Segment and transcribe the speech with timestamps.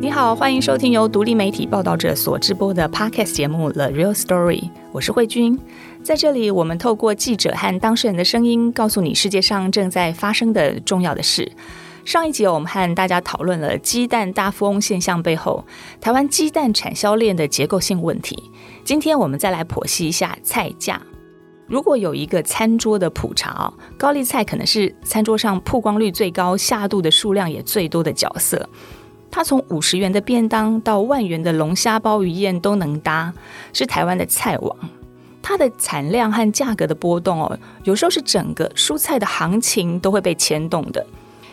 [0.00, 4.60] 你好，欢迎收听由独立媒体报道者所直播的 Podcast 节目《The Real Story》，
[4.92, 5.58] 我是慧君。
[6.02, 11.50] 在这里，我们透过记者和当事人的声音，告诉你世界上正在发生的重要的事。
[12.04, 15.64] 上一集我们和大家讨论了鸡蛋大富翁现象背后
[16.00, 18.50] 台湾鸡蛋产销链的结构性问题。
[18.84, 21.00] 今天我们再来剖析一下菜价。
[21.72, 28.68] 如果有一个餐桌的普查，高丽菜可能是餐桌上曝光率最高、下肚的数量也最多的角色。
[29.30, 33.32] 它从五十元的便当到万元的龙虾鲍鱼宴都能搭，
[33.72, 34.76] 是台湾的菜王。
[35.40, 41.06] 它的产量和价格的波动哦，有时候是整个蔬菜的行情都会被牵动的。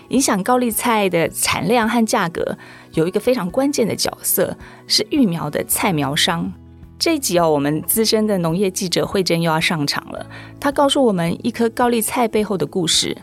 [0.09, 2.57] 影响高丽菜的产量和价格，
[2.91, 6.51] 有一个非常关键的角色是育苗的菜苗商。
[6.99, 10.25] 这一集哦，我们资深的农业记者慧珍又要上场了。
[10.59, 13.17] 她告诉我们一颗高丽菜背后的故事。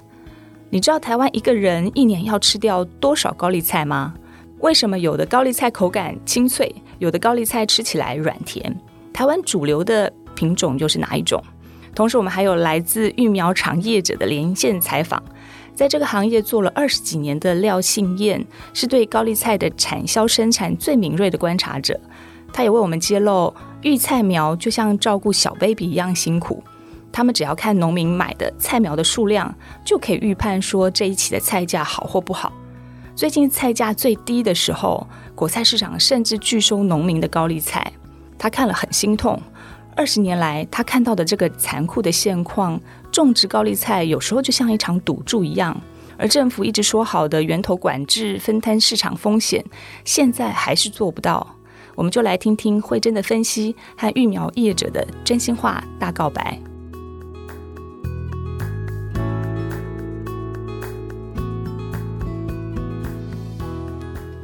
[0.70, 4.14] 你知道台湾一个人一年要吃掉多少高丽菜吗？
[4.60, 8.74] 为什么有的高丽菜口感清脆，有的高丽菜吃起来软甜？
[9.12, 11.42] 台湾主流的品种又是哪一种？
[11.94, 15.22] 同时，我们还有来自育苗厂业者的连线采访。
[15.74, 18.42] 在这个行业做了二十几年的廖信燕，
[18.72, 22.00] 是对高丽菜的产销生产最敏锐的观察者。
[22.56, 26.64] 他也为我们揭露，育菜苗就像照顾小 baby 一样辛苦。
[27.12, 29.54] 他们只要看农民买的菜苗的数量，
[29.84, 32.50] 就可以预判说这一期的菜价好或不好。
[33.14, 37.92] 最近菜价最低的时候，果菜市场甚至拒收农民的高丽菜。
[38.38, 39.38] 他看了很心痛。
[39.94, 42.80] 二十年来，他看到的这个残酷的现况，
[43.12, 45.78] 种植高丽菜有时候就像一场赌注一样。
[46.16, 49.62] 而政府一直说好的源头管制、分摊市场风险，
[50.06, 51.55] 现在还是做不到。
[51.96, 56.60] 我们就来听听慧珍的分析和育苗业者的真心话大告白。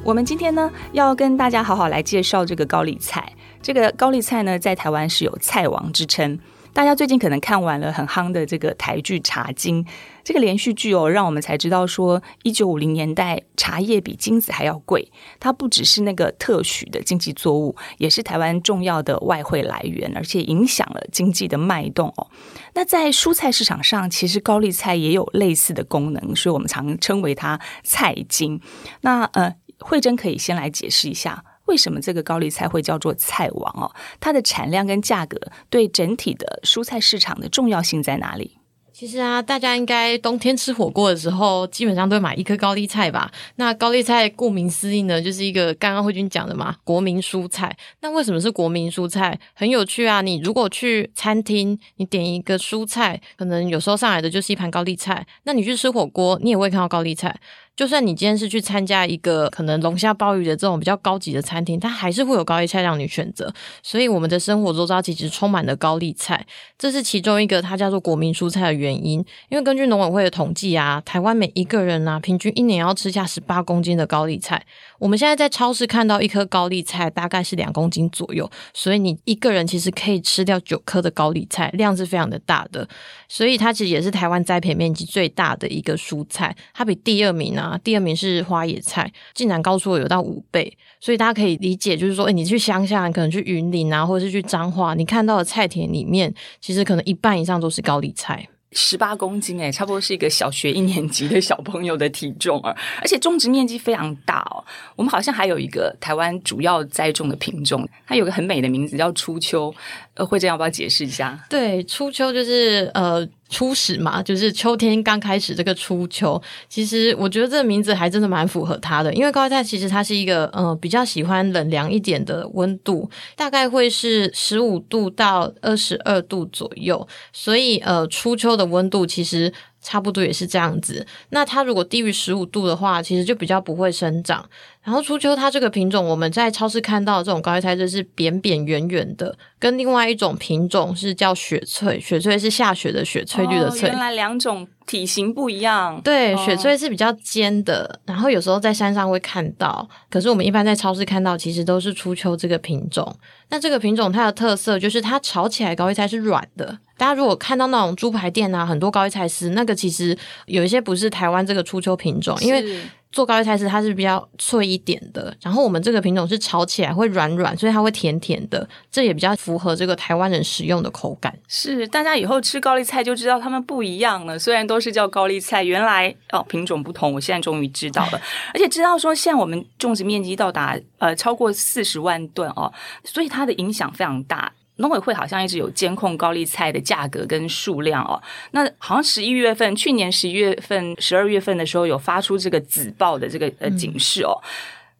[0.02, 3.32] 我们今天呢，要跟大家好好来介绍这个高丽菜。
[3.60, 6.38] 这个高丽菜呢，在台湾是有“菜王”之称。
[6.74, 9.84] 大家最近可能看完了很夯的这个台剧《茶金》
[10.24, 15.12] 这个连续剧哦，让我们才知道说，一九五零年代茶叶比金子还要贵。
[15.38, 22.26] 它不只是那个特许的经济作物，也是台湾重要的外汇来源，而且影响了经济的脉动哦。
[22.74, 28.60] 那在蔬菜市场上，其实高丽菜也有类似的功能，所以我们常称为它“菜金”。
[29.02, 29.54] 那呃。
[29.84, 33.90] 慧珍可以先来解释一下，为什么这个高丽菜会叫做菜王哦？
[34.20, 35.38] 它的产量跟价格
[35.70, 38.58] 对整体的蔬菜市场的重要性在哪里？
[38.92, 43.32] 其实啊，大家应该冬天吃火锅的时候，基本上都会买一颗高丽菜吧？
[43.56, 47.74] 那高丽菜顾名思义呢，就是一个刚刚慧君讲的嘛，国民蔬菜。
[48.02, 49.40] 那为什么是国民蔬菜？
[49.54, 50.20] 很有趣啊！
[50.20, 55.26] 你如果去餐厅，你点一个蔬菜，可能有时候上来的就是一盘高丽菜。
[55.44, 57.34] 那你去吃火锅，你也会看到高丽菜。
[57.74, 63.52] 就算你今天是去参加一个可能龙虾鲍鱼的这种比较高级的餐厅，它还是会有高丽菜让你选择。
[63.82, 66.46] 所以我们的生活周遭其实充满了高丽菜，
[66.76, 69.24] 这是其中一个它叫做国民蔬菜的原因。
[69.48, 74.64] 因为根据农委会的统计啊，台湾每一个人啊，平均一年要吃下十八公斤的高丽菜。
[75.02, 82.88] 我们现在在超市看到一颗高丽菜大概是两公斤左右，所以你一个人其实可以吃掉九颗的高丽菜，量是非常的大的。
[83.28, 90.72] 所以它其实也是台湾栽培面积最大的一个蔬菜，它比第二名啊，第二名是花野菜，竟然高出了有到五倍。
[91.00, 98.48] 所以大家可以理解，就是说，哎，你去乡下，可能去云林啊，或者是去彰化，你看到的菜田里面，其实可能一半以上都是高丽菜。
[98.72, 102.74] 十八公斤哎，差不多是一个小学一年级的小朋友的体重啊！
[103.00, 104.64] 而且种植面积非常大哦。
[104.96, 109.74] 我们好像还有一个台湾主要栽种的品种，它有个很美的名字叫初秋。
[110.14, 111.38] 呃，慧珍要不要解释一下？
[111.48, 113.26] 对，初秋就是呃。
[113.52, 116.40] 初始嘛，就是秋天刚开始这个初秋，
[116.70, 129.52] 其实我觉得这个名字还真的蛮符合它的，因为高丽菜其实它是一个呃比较喜欢冷凉一点的温度，大概会是十五度到二十二度左右，所以呃初秋的温度其实
[129.82, 131.04] 差不多也是这样子。
[131.30, 134.48] 那它如果低于十五度的话，其实就比较不会生长。
[134.82, 143.88] 然后初秋它这个品种，我们在超市看到这种高丽菜就是扁扁圆圆的，跟另外一种品种是叫雪翠，雪翠是下雪的雪，翠绿的翠。
[143.88, 146.00] 原来两种体型不一样。
[146.02, 153.14] 对，雪翠是比较尖的，然后有时候在山上会看到，可是我们一般在超市看到，其实都是初秋这个品种。
[153.50, 156.76] 那这个品种它的特色就是它炒起来高丽菜是软的。
[157.02, 160.16] 大家如果看到那种猪排店啊，很多高丽菜丝，那个其实
[160.46, 162.80] 有一些不是台湾这个初秋品种，因为。
[163.10, 171.38] 做高丽菜丝它是比较脆一点的，然后我们这个品种是炒起来会软软，所以它会甜甜的，这也比较符合这个台湾人食用的口感。
[171.46, 174.38] 是，大家以后吃高丽菜就知道它们不一样了。
[174.38, 178.20] 虽然都是叫高丽菜，原来哦品种不同，我现在终于知道了，
[178.54, 182.72] 而且知道说现在我们种植面积到达呃超过四十万吨哦，
[183.04, 184.50] 所以它的影响非常大。
[184.76, 188.20] 农委会好像一直有监控高丽菜的价格跟数量哦。
[188.52, 194.32] 那好像十一月份，去年十一月份、十二月份的时候有发出这个紫报的这个呃警示哦。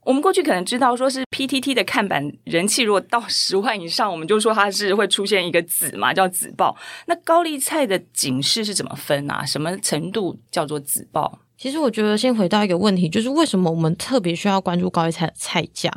[0.05, 6.77] 我们过去可能知道说是 PTT 的看板人气如果到十万以上，我们就说它是会出现一个紫嘛，叫紫报。
[7.07, 9.45] 那高丽菜的警示是怎么分啊？
[9.47, 11.39] 什么程度叫做紫报？
[11.57, 15.89] 其实我觉得先回到一个问题，就是为什么我们特别需要关注高丽菜的菜价？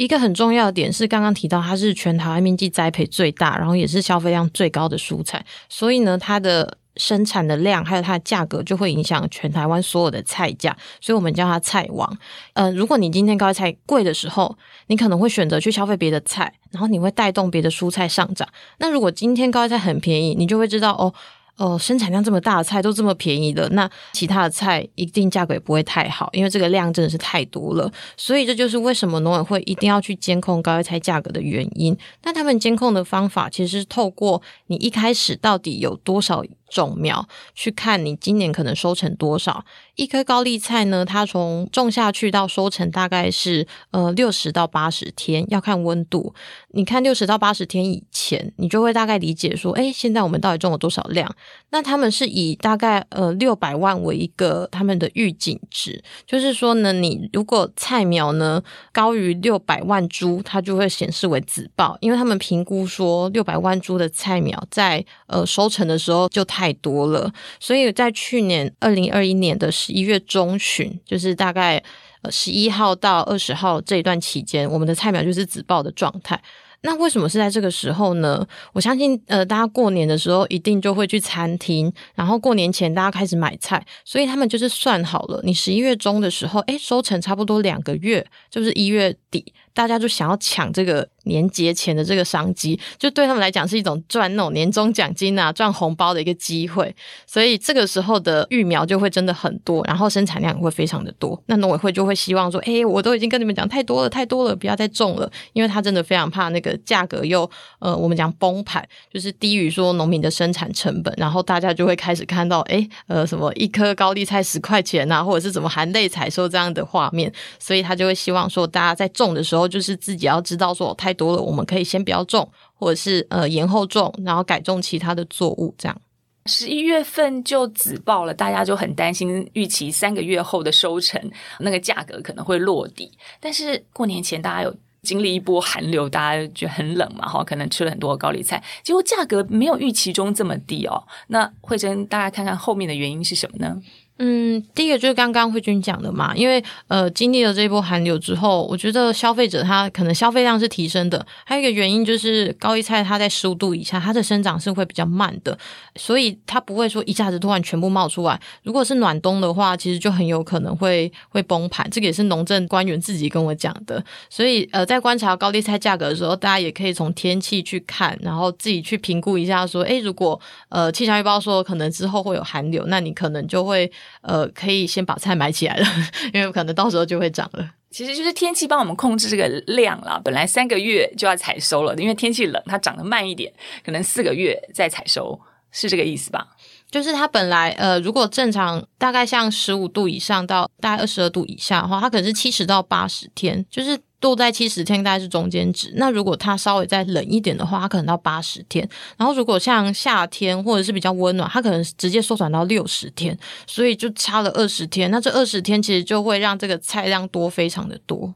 [0.00, 12.18] 一个很重要的点是，刚刚提到它是全台湾面积栽培最大，然后也是消费量最高的蔬菜，所以呢，它的生产的量还有它的价格就会影响全台湾所有的菜价，所以我们叫它菜王。
[12.54, 14.56] 呃，如果你今天高菜贵的时候，
[14.86, 18.48] 你可能会选择去消费别的菜，然后你会带动别的蔬菜上涨。
[18.78, 21.12] 那如果今天高菜很便宜，你就会知道哦。
[21.60, 27.92] 哦，生产量这么大的菜都这么便宜的，那其他的菜一定价格也不会太好，因为这个量真的是太多了。
[28.16, 31.94] 所以这就是为什么农委会一定要去监控高叶菜价格的原因。
[32.24, 36.42] 那他们监控的方法其实是透过你一开始到底有多少。
[36.70, 39.64] 种苗去看你今年可能收成多少？
[39.96, 41.04] 一颗高丽菜呢？
[41.04, 46.32] 它从种下去到收成大概是呃六十到八十天，要看温度。
[46.70, 51.30] 你看六十到八十天以前，你就会大概理解说，哎，现在我们到底种了多少量？
[51.70, 58.62] 那他们是以大概呃六百万为一个他们的预警值，就是说呢，你如果菜苗呢
[58.92, 66.59] 高于六百万株，它就会显示为紫报，因为他们评估说六百万株的菜苗在呃收成的时候就太。
[66.60, 71.82] 太多了，所以在去年二零二一年的十一月中旬，就是大概
[72.20, 76.38] 呃十一号到二十号这一段期间，我们的菜苗就是紫爆的状态。
[76.82, 78.46] 那为什么是在这个时候呢？
[78.74, 89.52] 我相信，呃，大家过年的时候一定就会去餐厅，然后过年前大家开始买菜，所以他们就是算好了，你十一月中的时候，哎，收成差不多两个月，就是一月底。
[89.80, 96.94] 大家就想要抢这个年节前的这个商机，就对他们来讲是一种赚那种年终奖金啊、赚红包的一个机会。
[97.26, 101.42] 所以这个时候的育苗就会真的很多，然后生产量也会非常的多。
[101.46, 117.32] 那农委会就会希望说：“哎，我都已经跟你们讲太多了，太多了，不要再种了。”因为他真的非常怕那个价格又呃，我们讲崩盘，就是低于说农民的生产成本，然后大家就会开始看到哎呃什么一颗高丽菜十块钱啊，或者是怎么含泪采收这样的画面。
[117.58, 119.69] 所以他就会希望说，大家在种的时候。
[119.70, 125.74] 就是自己要知道说太多了，我们可以先不要种，或者是呃延后种，然后改种其他的作物。
[125.78, 126.02] 这样
[126.46, 131.30] 十一月份就紫爆了，大家就很担心，预期三个月后的收成
[131.60, 133.12] 那个价格可能会落底。
[133.38, 141.02] 但是过年前大家有经历一波寒流，大家觉得很冷嘛，哈，可能吃了很多高丽菜，结果价格没有预期中这么低哦。
[141.28, 143.80] 那慧珍，大家看看后面的原因是什么呢？
[144.22, 155.56] 嗯，第一个就是刚刚慧君讲的嘛，因为呃经历了这一波寒流之后，我觉得消费者他可能消费量是提升的，还有一个原因就是高丽菜它在十五度以下，它的生长是会比较慢的，
[155.96, 158.38] 所以它不会说一下子突然全部冒出来。
[158.62, 164.04] 如果是暖冬的话，其实就很有可能会会崩盘，这个也是农政官员自己跟我讲的。
[164.28, 170.38] 所以呃，在观察高丽菜价格的时候，大家也可以从天气去看，然后自己去评估一下，说，诶，如果
[170.68, 173.90] 呃气象预报说可能之后会有寒流，那你可能就会。
[174.22, 175.86] 呃，可以先把菜买起来了，
[176.34, 177.70] 因为可能到时候就会涨了。
[177.90, 180.20] 其实就是天气帮我们控制这个量啦。
[180.24, 183.52] 本来三个月就要采收了，因为天气冷，它长得慢一点，
[183.84, 185.40] 可能四个月再采收，
[185.72, 186.46] 是这个意思吧？
[186.90, 193.98] 就是它本来呃，如果正常大概像十五度以上到大概二十二度以下的话，它可能是七十到八十天，就是。
[194.20, 195.92] 都在七十天，大概是中间值。
[195.96, 198.88] 那如果它稍微再冷一点的话，它可能到八十天。
[199.16, 203.36] 然后如果像夏天或者是比较温暖，它可能直接缩短到六十天。
[203.66, 205.10] 所以就差了二十天。
[205.10, 208.34] 那这二十天其实就会让这个菜量多非常的多。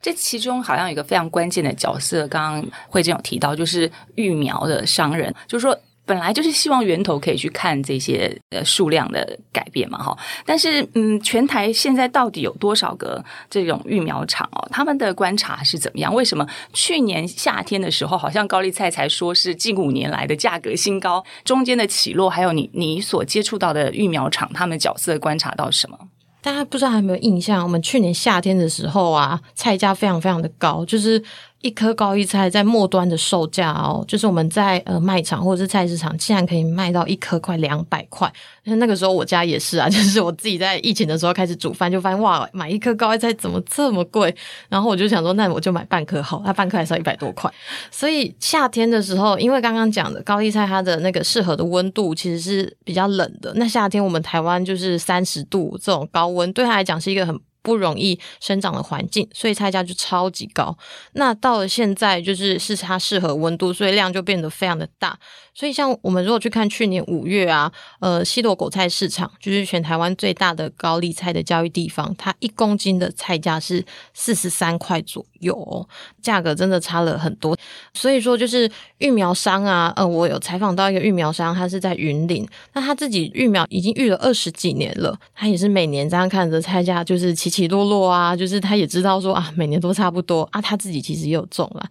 [0.00, 5.78] 这其中好像有一个非常关键的角色，刚刚慧珍有提到，就是育苗的商人，就是说。
[6.10, 10.18] 本来就是希望源头可以去看这些呃数量的改变嘛，哈。
[10.44, 14.68] 但是嗯，全台现在到底有多少个这种育苗厂哦？
[14.72, 16.12] 他们的观察是怎么样？
[16.12, 21.24] 为什么去年夏天的时候，好像高丽菜才说是近五年来的价格新高？
[21.44, 25.96] 中间的起落，还有你你所接触到的育苗厂，他们角色观察到什么？
[26.42, 27.62] 大家不知道还有没有印象？
[27.62, 31.22] 我们去年夏天的时候啊，菜价非常非常的高，就是
[31.60, 38.32] 一颗高丽菜在末端的售价哦，就是我们在呃卖场或者是菜市场，竟然可以卖到一颗快两百块。
[38.64, 44.34] 那那个时候我家也是啊，就是我自己在疫情的时候开始煮饭，就发现哇，买一颗高丽菜怎么这么贵？
[44.68, 47.52] 然后我就想说，那我就买半颗好，它半颗还是要一百多块。
[47.90, 53.52] 所以夏天的时候，因为刚刚讲的高丽菜，它的那个适合的温度其实是比较冷的。
[53.56, 57.38] 那夏天我们台湾就是三十度这种高温，对它来讲是一个很。
[57.62, 60.76] 不容易生长的环境，所以菜价就超级高。
[61.12, 65.18] 那到了现在，就是是它适合温度，所以量就变得非常的大。
[65.54, 75.88] 所以像我们如果去看去年五月啊，呃，西罗果菜市场就是全台湾最大的高丽菜的交易地方，它一公斤的菜价是四十三块左右，
[76.22, 77.56] 价格真的差了很多。
[77.92, 91.88] 所以说，就是育苗商啊，呃，我有采访到一个育苗商，他是在云林，那他自己育苗已经育了二十几年了，他也是每年这样看着菜价就是起起落落啊，就是他也知道说啊，每年都差不多啊，他自己其实也有种了。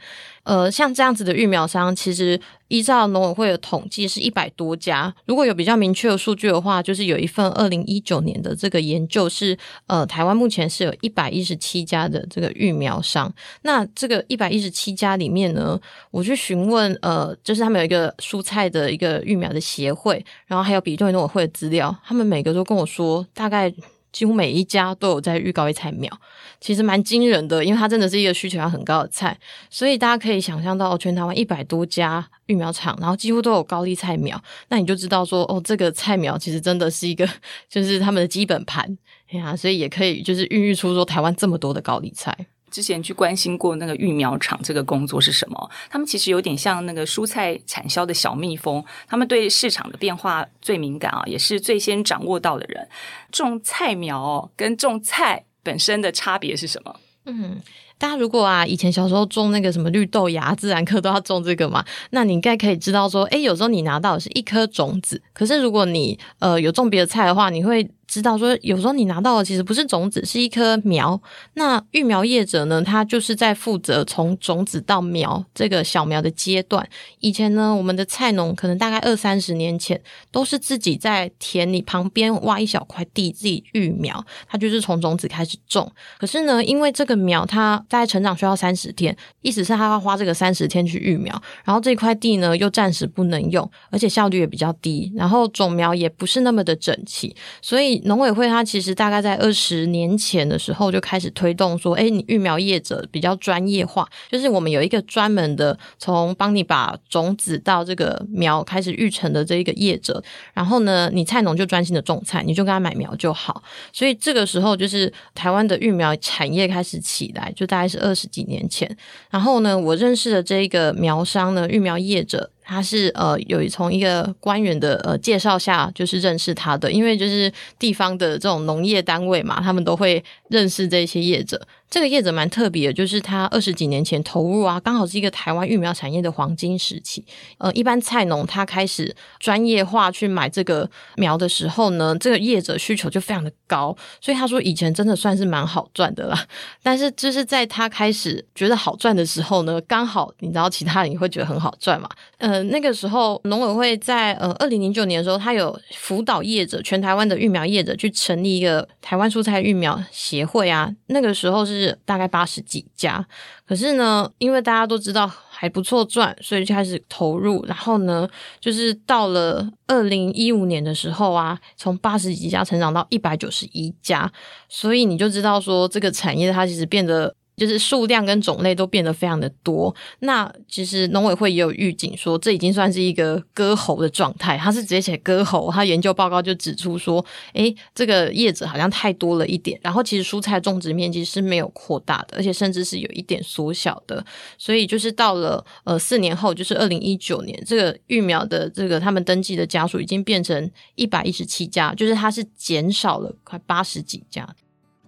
[0.50, 5.14] 呃，像这样子的育苗商，其实依照农委会的统计是一百多家。
[5.28, 13.32] 如果有比较明确的数据的话，就是有一份二零一九年的这个研究是，呃，台湾目前是有一百一十七家的这个育苗商。
[13.62, 15.80] 那这个一百一十七家里面呢，
[16.10, 23.72] 我去询问，呃，就是他们有一个蔬菜的一个育苗的协会，然后还有比对农委会的资料，他们每个都跟我说，大概。
[24.12, 26.12] 几乎每一家都有在育高丽菜苗，
[26.60, 29.38] 其实蛮惊人的，因为它真的是一个需求量很高的菜，
[29.70, 37.28] 所以大家可以想象到全台湾一百多家育苗厂，然后几乎都有高丽菜苗，那你就知道说，哦，这个菜苗其实真的是一个，
[37.70, 38.98] 就是他们的基本盘，
[39.32, 42.36] 哎呀，所以也可以就是孕育出说台湾这么多的高丽菜。
[42.70, 45.70] 之前去关心过那个育苗厂这个工作是什么？
[45.90, 52.88] 他们其实有点像那个蔬菜产销的小蜜蜂，他们对市场的变化最敏感啊，也是最先掌握到的人。
[53.32, 56.96] 种菜苗跟种菜本身的差别是什么？
[57.26, 57.62] 嗯。
[57.98, 67.90] 大家如果啊，以前小时候种那个什么绿豆芽，自然课都要种这个嘛，那你应该可以知道说，哎，有时候你拿到的是一颗种子，可是如果你呃有种别的菜的话，你会。
[68.10, 71.22] 知道说，有时候你拿到的其实不是种子，是一棵苗。
[71.54, 76.90] 那育苗业者呢，他就是在负责从种子到苗这个小苗的阶段。
[77.20, 80.02] 以前呢，我们的菜农可能大概二三十年前
[80.32, 85.90] 都是自己在田里旁边挖一小块地自己育苗，他就是从种子开始种。
[86.18, 97.99] 可是呢，因为这个苗它大概成长需要三十天，意思是他要花这个三十天去育苗，然后这块地呢又暂时不能用，而且效率也比较低，然后种苗也不是那么的整齐，所以。
[98.06, 113.64] 农委会它其实大概在二十年前的时候就开始推动说，哎，你育苗业者比较专业化，就是我们有一个专门的从帮你把种子到这个苗开始育成的这一个业者，然后呢，你菜农就专心的种菜，你就跟他买苗就好。
[113.92, 118.90] 所以这个时候就是台湾的育苗产业开始起来，就大概是二十几年前。
[119.30, 122.52] 然后呢，我认识的这一个苗商呢，育苗业者。
[122.70, 131.60] 他是呃有从一个官员的呃介绍下，就是认识他的，因为就是地方的这种农业单位嘛，他们都会认识这些业者。
[131.90, 137.26] 这个业者蛮特别的，就是他二十几年前投入啊，刚好是一个台湾育苗产业的黄金时期。
[137.58, 146.46] 呃，一般菜农他开始专业化去买这个苗的时候呢，这个业者需求就非常的高，所以他说以前真的算是蛮好赚的啦。
[146.84, 152.08] 但是就是在他开始觉得好赚的时候呢，刚好你知道其他人也会觉得很好赚嘛。
[152.38, 160.94] 呃，那个时候农委会在呃二零零九年的时候，他有辅导业者，全台湾的育苗业者去成立一个台湾蔬菜育苗协会啊。
[161.08, 161.79] 那个时候是。
[162.06, 163.26] 大概八十几家，
[163.68, 167.64] 可是呢，因为大家都知道还不错赚，所以就开始投入。
[167.66, 168.28] 然后呢，
[168.60, 174.32] 就是到了二零一五年的时候啊，从八十几家成长到一百九十一家，
[174.68, 177.36] 所以你就知道说这个产业它其实变得。
[177.60, 179.94] 就是数量跟种类都变得非常的多。
[180.22, 184.58] 那其实农委会也有预警说，这已经算是一个割喉的状态。
[184.58, 187.24] 他是直接写割喉，他研究报告就指出说，
[187.54, 189.80] 诶，这个叶子好像太多了一点。
[189.84, 194.26] 然后其实蔬菜种植面积是没有扩大的，而且甚至是有一点缩小的。
[194.58, 204.48] 所以就是到了呃四年后，就是二零一九年，这个育苗的这个他们登记的家数已经变成一百一十七家，就是它是减少了快八十几家。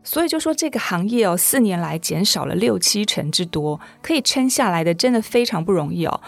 [0.04, 6.22] 所以就说这个行业哦，四年来减少了六七成之多，可以撑下来的真的非常不容易哦。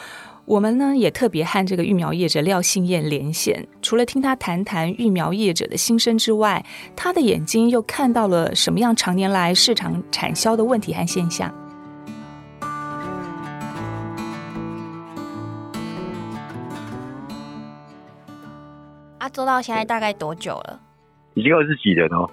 [0.45, 6.63] 我们呢也特别和这个育苗业者廖信燕连线，除了听他谈谈育苗业者的心声之外，
[6.95, 11.51] 他的眼睛又看到了什么样常年来市场产销的问题和现象？
[19.17, 20.79] 啊，做到现在大概多久了？
[21.33, 22.29] 已经二十几年了。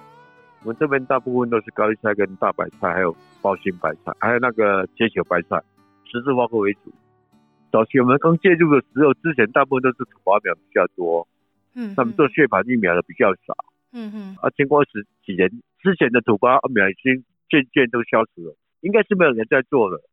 [0.63, 5.61] 我们这边大部分都是高丽菜跟大白菜，还有包心白菜，还有那个接球白菜。
[6.05, 6.91] 十字花科为主。
[7.71, 11.27] 早期我们刚介入的时候，之前大部分都是土拔苗比较多，
[11.73, 13.55] 嗯，他们做血盘疫苗的比较少。
[13.93, 15.49] 嗯哼，啊，经过十几年
[15.81, 20.03] 之前的土拔苗已经渐渐都消失了，应该是没有人在做了。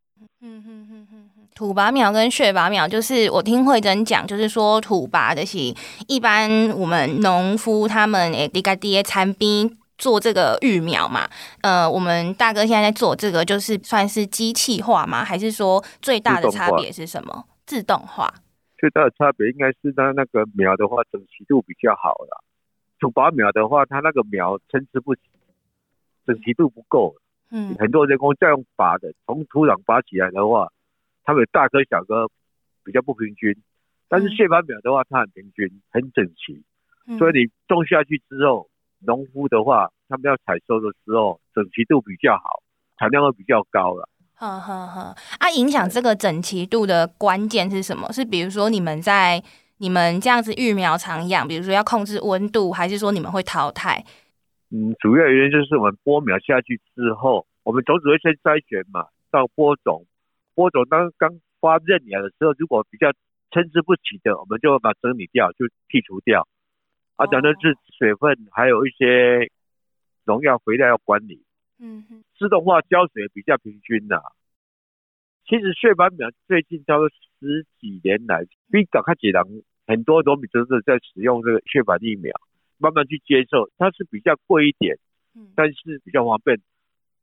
[0.40, 5.58] 嗯哼哼哼哼，土拔苗跟血拔苗，就是我听慧珍讲，就是说土拔的是
[6.06, 11.28] 一般我们农夫他们诶，滴个滴参边做这个育苗嘛。
[11.60, 15.22] 呃，我们大哥现在在做这个，就是算是机器化吗？
[15.24, 17.44] 还是说最大的差别是什么？
[17.66, 18.32] 自动化。
[18.78, 22.44] 最大的差别应该是它那个苗的话，整齐度比较好了。
[23.00, 25.20] 土拔苗的话，它那个苗参差不齐，
[26.26, 27.14] 整齐度不够。
[27.50, 30.70] 嗯很多人工再用拔的，从土壤拔起来的话，
[31.24, 32.28] 它们有大颗小颗，
[32.84, 33.56] 比较不平均。
[34.08, 36.62] 但是嗯蟹拔苗的话，它很平均，很整齐。
[37.06, 38.68] 嗯所以你种下去之后，
[39.00, 42.62] 农夫的话，他们要采收的时候，整齐度比较好，
[42.98, 44.08] 产量会比较高了。
[44.34, 48.12] 呵呵呵，啊，影响这个整齐度的关键是什么？
[48.12, 49.42] 是比如说你们在
[49.78, 54.04] 你们这样子育苗场养，比如说要控制温度，还是说你们会淘汰？
[54.70, 60.04] 嗯，主要原因就是我们播苗下去之后，我们种子会先筛选嘛，到播种，
[60.54, 63.10] 播种当刚发嫩芽的时候，如果比较
[63.50, 66.46] 参差不齐的，我们就会把它整理掉，就剔除掉。
[67.18, 69.50] 啊，哦讲的是水分，还有一些
[70.24, 71.42] 农药、肥料要管理。
[71.80, 74.16] 嗯哼，自动化浇水比较平均呐、
[75.46, 79.42] 其实血板苗最近差不多十几年来，比较开始人
[79.86, 82.32] 很多农民都是在使用这个血板疫苗，
[82.78, 84.96] 慢慢去接受，它是比较贵一点，
[85.34, 86.60] 嗯但是比较方便。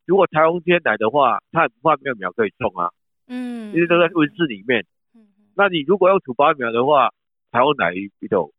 [0.06, 2.92] 如果台风天来的话，它很怕没有苗可以种啊，
[3.28, 4.86] 嗯，因为都在温室里面。
[5.14, 7.10] 嗯哼那你如果用土拔苗的话，
[7.52, 8.54] 台风来里头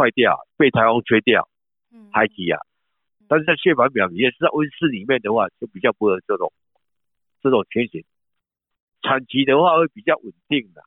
[0.00, 1.46] 坏掉，被台风吹掉，
[1.92, 2.58] 嗯排挤啊。
[3.28, 6.50] 但是在血板苗也是在温室里面的话，就比较不会有这种
[7.42, 8.02] 这种情形。
[9.02, 10.82] 产期的话会比较稳定的。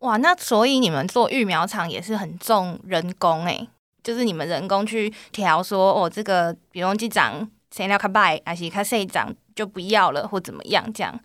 [0.00, 3.68] 哇，那所以你们做育苗厂也是很重人工诶、
[4.02, 11.18] 就是你们人工去调说哦，这个比如这长谁料卡拜，还是卡谁长就不要了，或怎么样这样。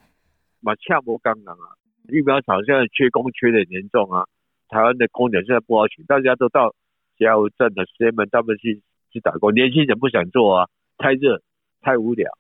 [0.62, 1.76] 嘛，恰不刚刚啊，
[2.08, 4.26] 育苗厂现在缺工缺的很严重啊。
[4.70, 6.74] 台湾的工人现在不好请，大家都到
[7.18, 8.82] 加油站的门他们去
[9.12, 11.42] 去打工，年轻人不想做啊，太热
[11.82, 12.32] 太无聊。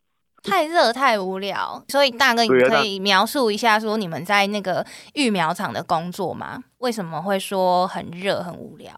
[0.43, 6.63] 太热太无聊，所以大哥，你可以描述一下说你们在那个育苗场的工作吗？
[6.77, 8.93] 为什么会说很热很无聊？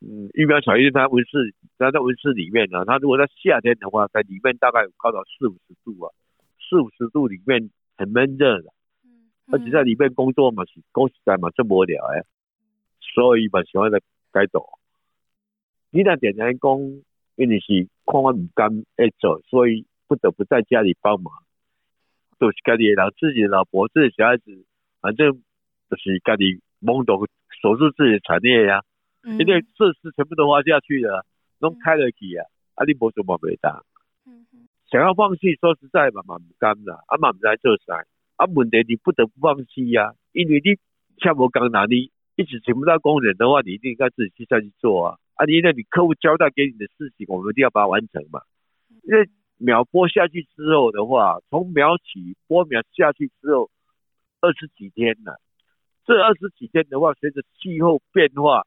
[0.00, 6.12] 嗯，育苗厂因为它温室，它在温室里面呢、它如果在夏天的话，在里面大概有高到四五十度啊，
[6.70, 8.72] 四五十度里面很闷热的，
[9.52, 12.22] 而且在里面工作嘛是工时间嘛这么无聊哎，
[13.00, 14.00] 所以嘛喜欢来
[14.32, 14.64] 改动。
[15.90, 16.78] 你那点点讲，
[17.36, 21.32] 因为是看我唔甘爱做，所以不得不在家里帮忙。
[22.36, 24.66] 都是家里的人，自己的老婆、自己的小孩子，
[25.00, 25.40] 反正
[25.88, 27.28] 就是家里懵懂
[27.62, 28.82] 守住自己的产业呀、
[29.22, 31.24] 嗯因为设施全部都花下去了，
[31.60, 33.84] 拢开得起啊，啊你无什么袂当。
[34.90, 38.04] 想要放弃，说实在嘛，嘛唔甘啦，啊嘛唔知做啥，
[38.36, 40.76] 啊问题你不得不放弃呀、因为你
[41.22, 48.42] 像我刚拿你一直请不到工人的话，你一定该自己去再去做啊，啊因为你客户交代给你的事情，我们一定要把它完成嘛。
[49.04, 53.70] 因为苗播下去之后的话，从苗起播苗下去之后
[54.40, 55.32] 二十几天呢，
[56.04, 58.66] 这二十几天的话，随着气候变化，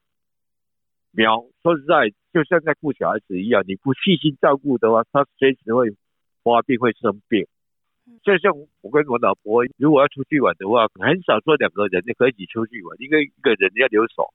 [1.12, 5.90] 苗说实在，就像在顾小孩子一样，你不细心照顾的话，他随时会
[6.42, 7.46] 发病、会生病。
[8.24, 14.34] 就像我跟我老婆，如果要出去玩的话，很少说两个人就可以一起出去玩，因为一个人要留守。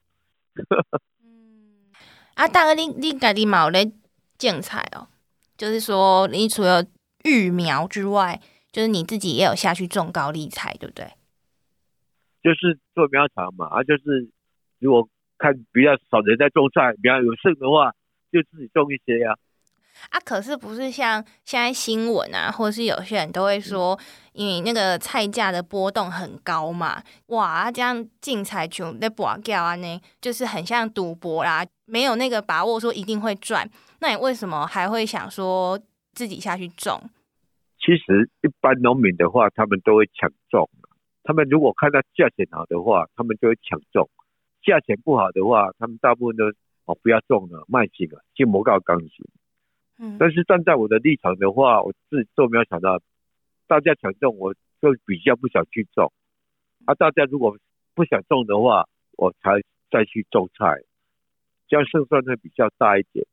[1.23, 1.93] 嗯
[2.35, 3.91] 啊，大哥，你你家己嘛有咧
[4.39, 5.09] 种菜哦，
[5.57, 6.85] 就是说你除了
[7.25, 11.07] 育苗之外，就是你自己也有下去种高丽菜，对不对？
[12.43, 14.29] 就是做苗场嘛，啊，就是
[14.79, 15.09] 如果
[15.39, 17.93] 看比较少人在种菜，比较有剩的话，
[18.33, 19.37] 就自己种一些呀、啊，
[20.25, 23.99] 可是不是像现在新闻啊，或者是有些人都会说，
[24.33, 33.69] 因为那个菜价的波动很高嘛，哇，啊这样竞彩穷在博掉啊呢，就是很像赌博啦，没有那个把握说一定会赚，
[34.01, 35.79] 那你为什么还会想说
[36.13, 37.01] 自己下去种？
[37.79, 40.69] 其实一般农民的话，他们都会抢种。
[41.25, 44.07] 他们如果看到价钱好的话，他们就会抢种；
[44.65, 46.45] 价钱不好的话，他们大部分都
[46.85, 49.11] 哦不要种了，卖行了，就磨告钢琴。
[50.03, 53.01] 嗯但是站在我的立场的话，我自己做苗想到
[53.69, 56.13] 大家想种，我就比较不想去种。
[56.87, 57.57] 啊，大家如果
[57.95, 59.63] 不想种的话，我才
[59.93, 60.83] 再去种菜，
[61.69, 63.25] 这样胜算会比较大一点。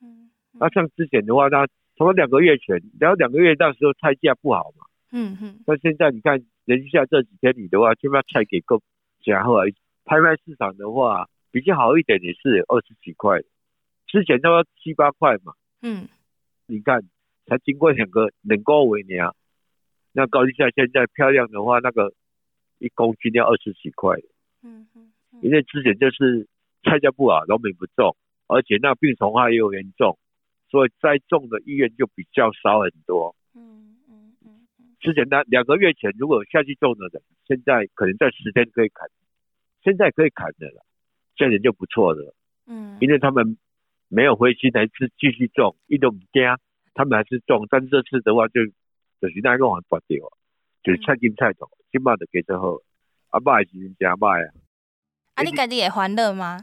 [0.00, 8.80] 嗯那像之前的话，那从两个月前，然后两个月那时候菜价不好嘛，嗯嗯那现在你看连下这几天你的话，起码菜给够
[9.24, 9.72] 然后来
[10.04, 13.40] 拍卖市场的话，比较好一点也是二十几块，
[14.06, 15.54] 之前都要七八块嘛。
[15.82, 16.08] 嗯，
[16.66, 17.02] 你看
[17.46, 19.24] 才经过两个冷高尾年，
[20.12, 22.12] 那高丽菜现在漂亮的话，那个
[22.78, 24.16] 一公斤要二十几块。
[24.62, 25.12] 嗯嗯。
[25.42, 26.46] 因为之前就是
[26.82, 28.16] 菜价不好，农民不种，
[28.46, 30.18] 而且那病虫害又严重，
[30.68, 33.34] 所以栽种的意愿就比较少很多。
[33.54, 34.66] 嗯嗯嗯
[35.00, 39.08] 之前那两个月前，如果下去种的人，现在可能在十天可以砍，
[39.82, 40.84] 现在可以砍的了，
[41.36, 42.34] 这样人就不错了，
[42.66, 42.98] 嗯。
[43.00, 43.56] 因为他们
[44.10, 46.42] 没有灰心，还是继续种，一都不惊，
[46.94, 48.66] 他们还是种，但是这次的话就
[49.20, 50.18] 就是那个往拔掉，
[50.82, 52.82] 就是菜金菜头，起码的给之后，
[53.30, 54.50] 啊卖是真正卖啊，
[55.36, 56.58] 啊，你家己也欢乐吗？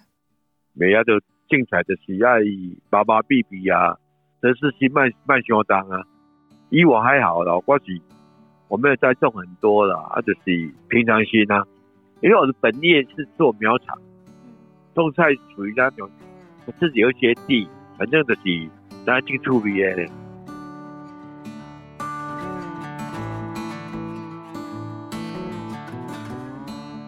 [0.74, 2.42] 没啊就精彩的是爱
[2.92, 3.98] 麻麻比比啊，
[4.42, 6.04] 这是是慢慢相当啊。
[6.70, 8.02] 以我还好啦，我是
[8.68, 11.66] 我没有再种很多了，啊，就是平常心啊。
[12.22, 13.98] 因为我的本业是做苗场，
[14.94, 16.27] 种菜属于那种我
[16.68, 17.66] 我自己有些地，
[17.98, 18.70] 反正就是
[19.06, 20.06] 拿进处理的。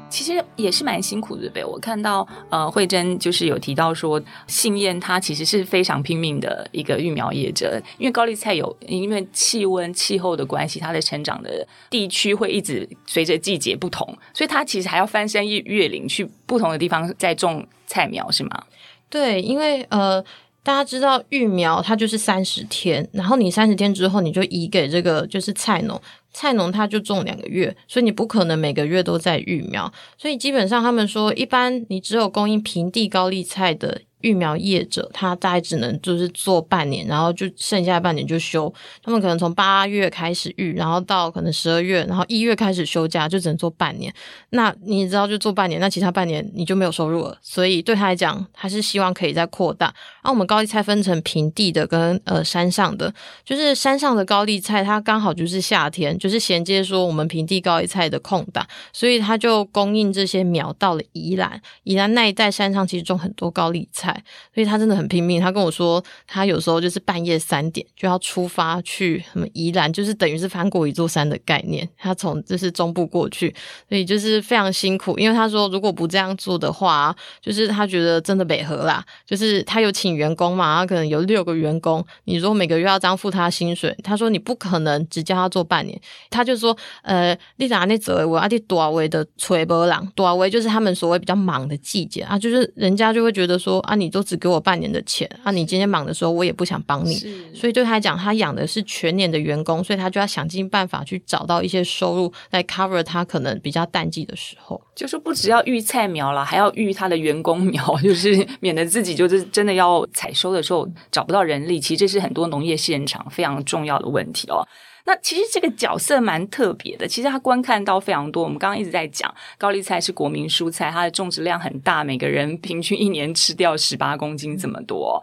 [0.09, 1.63] 其实也是蛮辛苦的，呗？
[1.65, 18.63] 我看到呃，慧珍就是有提到说，信燕她其实是非常拼命的一个育苗业者，因为高丽菜有因为气温气候的关系，它的成长的地区会一直随着季节不同，所以它其实还要翻山越越岭去不同的地方再种菜苗，是吗？
[19.09, 20.23] 对，因为呃，
[20.61, 25.99] 大家知道育苗它就是三十天，然后你三十天之后你就移给这个就是菜农，
[26.31, 34.01] 菜农他就种两个月，所以你不可能每个月都在育苗，所以基本上他们说，一般你只有供应平地高丽菜的。
[34.21, 38.73] 育苗业者，他大概只能就是做半年，然后就剩下半年就休。
[39.01, 44.13] 他们可能从八月开始育，然后到可能十二月，然后一月开始休假，就只能做半年。
[44.49, 47.37] 那你知道，就做半年，那其他半年你就没有收入了。
[47.41, 49.85] 所以对他来讲，他是希望可以再扩大。
[49.85, 53.13] 然后我们高丽菜分成平地的跟呃山上的，
[53.45, 61.61] 就是山上的高丽菜，它刚好就是夏天，就是衔接说我们平地高丽菜的空档，所以他就供应这些苗到了宜兰。
[61.83, 64.08] 宜兰那一带山上其实种很多高丽菜。
[64.53, 65.41] 所以他真的很拼命。
[65.41, 71.87] 他跟我说，他有时候就是半夜三点就要出发去什么宜兰，就是等于是翻过一座山的概念。
[71.97, 73.53] 他从就是中部过去，
[73.87, 75.17] 所以就是非常辛苦。
[75.19, 79.03] 因为他说，如果不这样做的话，就是他觉得真的北河啦。
[79.25, 85.99] 就是他有请员工嘛，他可能有六个员工，你如果每个月要这样付他薪水，他说你不可能只叫他做半年。
[86.29, 95.51] 他就说，呃，你拿那走我阿弟多维的吹波浪，多维就是他们所谓比较忙的季节啊，就是人家就会觉得说啊，你都只给我半年的钱啊！
[95.51, 97.15] 你今天忙的时候，我也不想帮你，
[97.53, 104.81] 所以对他来讲，他养的是全年的员工，所以他就要想尽办法去找到一些收入来 cover 他可能比较淡季的时候。
[104.95, 111.79] 就是不只要育菜苗了，还要育他的员工苗， 就是免得自己就是真的要采收的时候找不到人力。
[111.79, 114.65] 其实这是很多农业现场非常重要的问题哦。
[115.09, 118.43] 那其实这个角色蛮特别的，其实他观看到非常多。
[118.43, 125.19] 我们刚刚一直在讲高丽菜是国民蔬菜，它的种植量很大，每个人平均一年吃掉十八公斤这么多。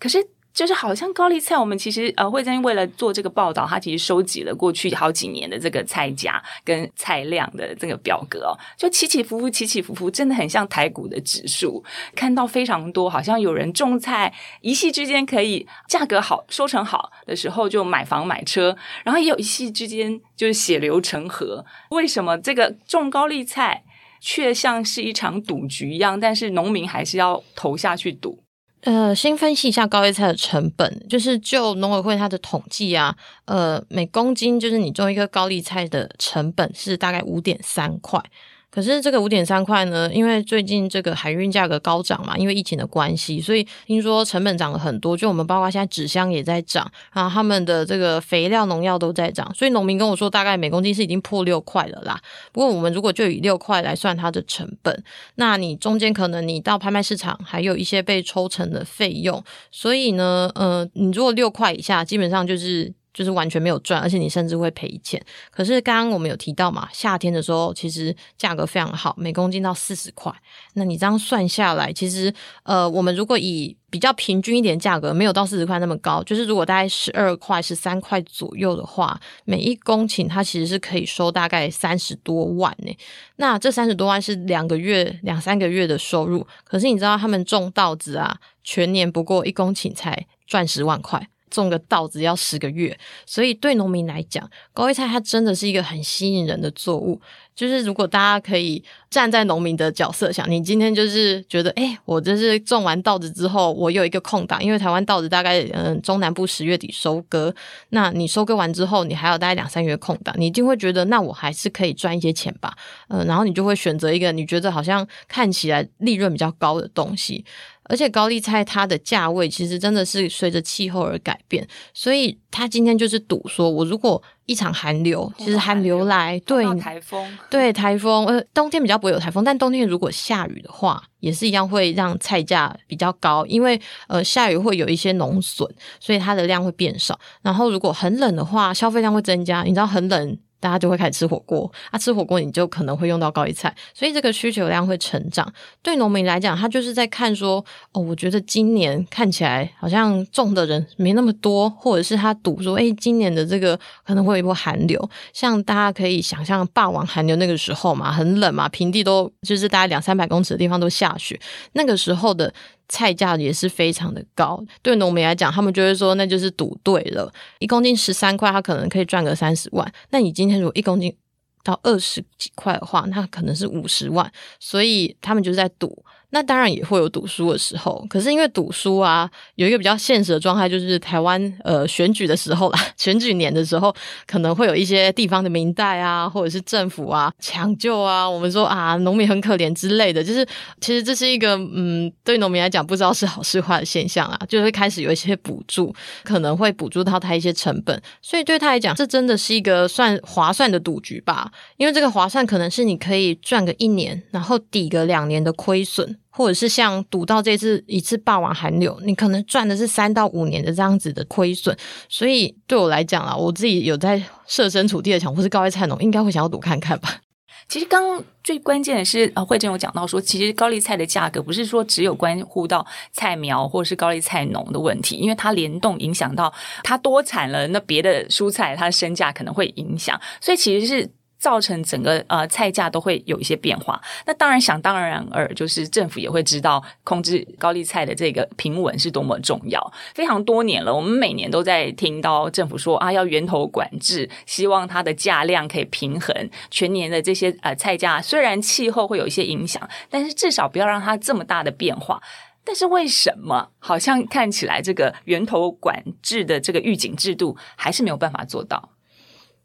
[0.00, 0.26] 可是。
[0.58, 11.84] 就是好像高丽菜，我们其实呃，慧珍为了做这个报道，他其实收集了过去好几年的这个菜价跟菜量的这个表格哦，就起起伏伏，起起伏伏，真的很像台股的指数。
[12.16, 21.64] 看到非常多，好像有人种菜一夕之间可以价格好、收成好的时候就买房买车，然后也有一夕之间就是血流成河。
[21.90, 23.84] 为什么这个种高丽菜
[24.20, 26.18] 却像是一场赌局一样？
[26.18, 28.42] 但是农民还是要投下去赌。
[28.82, 38.22] 呃，先分析一下高丽菜的成本，就是就农委会它的统计啊，呃，每公斤就是你种一个高丽菜的成本是大概五点三块。
[38.70, 45.16] 可是这个五点三块呢，因为最近这个海运价格高涨嘛，因为疫情的关系，所以听说成本涨了很多。
[45.16, 52.20] 就我们包括现在纸箱也在涨，然后他们的这个肥料、农药都在涨，所以农民跟我说，大概每公斤是已经破六块了啦。
[52.52, 55.02] 不过我们如果就以六块来算它的成本，
[55.36, 62.97] 那你中间可能你到拍卖市场还有一些被抽成的费用，所以呢，呃，你如果六块以下，基本上就是。
[63.12, 65.20] 就是完全没有赚，而且你甚至会赔钱。
[65.50, 70.32] 可是刚刚我们有提到嘛，夏天的时候其实价格非常好，每公斤到四十块。
[70.74, 82.96] 那你这样算下来，其实呃，我们如果以比较平均一点价格，没有到四十块那么高，就是如果大概十二块、十三块左右的话，每一公顷它其实是可以收大概三十多万呢。
[83.36, 86.46] 那这三十多万是两个月、两三个月的收入。
[86.64, 91.28] 可是你知道他们种稻子啊，全年不过一公顷才赚十万块。
[91.50, 97.20] 种个稻子要十个月，所以对农民来讲，高丽菜它真的是一个很吸引人的作物。
[97.54, 98.80] 就是如果大家可以
[99.10, 107.52] 站在农民的角色想，你今天就是觉得，哎，我这是种完稻子之后，我有一个空档，因为台湾稻子大概嗯中南部十月底收割，
[107.88, 112.72] 那你收割完之后，你还有大概两三月空档，你一定会觉得，那我还是可以赚一些钱吧，
[113.08, 117.44] 嗯，然后你就会选择一个你觉得好像看起来利润比较高的东西。
[117.88, 137.18] 而且高丽菜它的价位其实真的是随着气候而改变，所以他今天就是赌说，我如果一场寒流，其实寒流来，对台风， 对台风，呃，冬天比较不会有台风，但冬天如果下雨的话，也是一样会让菜价比较高，因为呃下雨会有一些农损，所以它的量会变少。
[137.42, 140.38] 然后如果很冷的话，消费量会增加，你知道很冷。
[140.60, 145.52] 大家就会开始吃火锅啊，吃火锅你就可能会用到高丽菜，所以这个需求量会成长。
[145.82, 155.10] 对农民来讲，他就是在看说，哦，我觉得今年看起来好像种的人没那么多，或者是他赌说，哎，今年的这个可能会有一波寒流。
[155.32, 161.38] 像大家可以想象霸王寒流那个时候嘛，很冷嘛，平地都就是大概两三百公尺的地方都下雪，
[161.72, 162.52] 那个时候的。
[162.88, 169.92] 菜价也是非常的高，对农民来讲，他们就会说那就是赌对了，一公斤十三块，他可能可以赚个三十万。
[170.10, 171.14] 那你今天如果一公斤
[171.62, 176.04] 到二十几块的话，那可能是五十万，所以他们就是在赌。
[176.30, 183.94] 那当然也会有赌输的时候，可是因为赌输啊，有一个比较现实的状态，就是台湾呃选举的时候啦， 选举年的时候，
[184.26, 190.46] 可能会有一些地方的民代啊，或者是政府啊抢救啊，我们说啊农民很可怜之类的，就是
[190.82, 206.17] 其实这是一个嗯对农民来讲不知道是好是坏的现象啊，就会开始有一些补助，可能会补助到他一些成本，所以对他来讲，这真的是一个算划算的赌局吧，因为这个划算可能是你可以赚个一年，然后抵个两年的亏损。
[206.30, 211.76] 或者是像赌到这次一次霸王寒流，你可能赚的是三到五年的这样子的亏损，
[212.08, 217.20] 所以对我来讲啊，我自己有在设身处地的想，或是高丽菜农应该会想要赌看看吧。
[217.68, 226.50] 其实刚最关键的是，呃，慧珍有讲到说，其实高丽菜的价格不是说只有关乎到菜苗或者是高丽菜农的问题，因为它联动影响到
[226.82, 231.10] 它多产了，那别的蔬菜它的身价可能会影响，所以其实是。
[231.38, 239.92] 造成整个呃菜价都会有一些变化，那当然想当然而就是政府也会知道控制高丽菜的这个平稳是多么重要。
[240.14, 248.20] 非常多年了，我们每年都在听到政府说啊要源头管制，希望它的价量可以平衡全年的这些呃菜价。
[248.20, 252.20] 虽然气候会有一些影响，但是至少不要让它这么大的变化。
[252.64, 258.90] 但是为什么好像看起来这个源头管制的这个预警制度还是没有办法做到？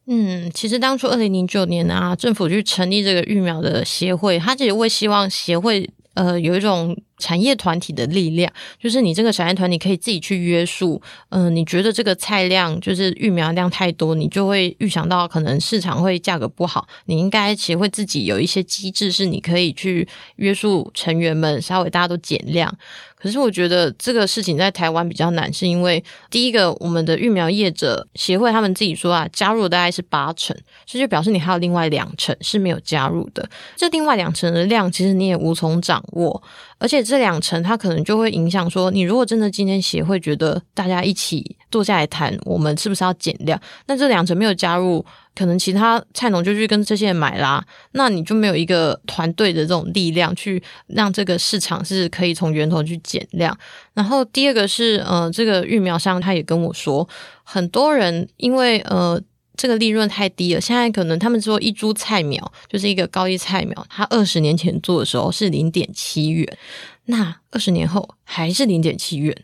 [0.05, 22.77] 嗯，其实当初二零零九年啊，政府去成立这个育苗的协会，他其实会希望协会呃有一种产业团体的力量，就是你这个产业团体可以自己去约束，嗯，你觉得这个菜量就是育苗量太多，你就会预想到可能市场会价格不好，你应该其实会自己有一些机制，是你可以去约束成员们，稍微大家都减量。
[23.23, 30.53] 可是我觉得这个事情在台湾比较难，是因为第一个，我们的育苗业者协会他们自己说啊，加入大概是八成，
[30.86, 33.49] 这就表示你还有另外两成是没有加入的。
[33.77, 36.43] 这另外两成的量，其实你也无从掌握，
[36.79, 43.57] 而且这两成它可能就会影响说，你如果真的今天协会觉得大家一起坐下来谈，我们是不是要减量？
[43.88, 45.05] 那这两成没有加入。
[45.35, 53.57] 可能其他菜农就去跟这些人买啦，那你就没有一个团队的这种力量去让这个市场是可以从源头去减量。
[53.93, 57.07] 然后第二个是，呃，这个育苗商他也跟我说，
[57.43, 59.19] 很多人因为呃
[59.57, 66.57] 这个利润太低了，现在可能他们说一株菜苗就是一个高丽菜苗，他二十年前做的时候是零点七元，
[67.05, 69.35] 那二十年后还是零点七元，